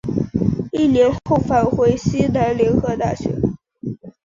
[0.71, 3.39] 一年后返回西南联合大学。